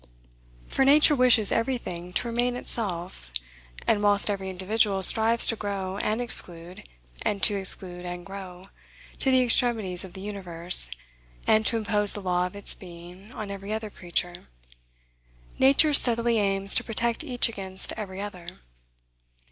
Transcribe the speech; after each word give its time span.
For 0.65 0.83
Nature 0.83 1.13
wishes 1.15 1.51
every 1.51 1.77
thing 1.77 2.11
to 2.13 2.27
remain 2.27 2.55
itself; 2.55 3.29
and, 3.85 4.01
whilst 4.01 4.31
every 4.31 4.49
individual 4.49 5.03
strives 5.03 5.45
to 5.45 5.55
grow 5.55 5.97
and 5.99 6.19
exclude, 6.19 6.89
and 7.21 7.43
to 7.43 7.55
exclude 7.55 8.03
and 8.03 8.25
grow, 8.25 8.69
to 9.19 9.29
the 9.29 9.43
extremities 9.43 10.03
of 10.03 10.13
the 10.13 10.21
universe, 10.21 10.89
and 11.45 11.67
to 11.67 11.77
impose 11.77 12.13
the 12.13 12.19
law 12.23 12.47
of 12.47 12.55
its 12.55 12.73
being 12.73 13.31
on 13.33 13.51
every 13.51 13.71
other 13.71 13.91
creature, 13.91 14.47
Nature 15.59 15.93
steadily 15.93 16.39
aims 16.39 16.73
to 16.73 16.83
protect 16.83 17.23
each 17.23 17.47
against 17.47 17.93
every 17.93 18.19
other. 18.19 18.47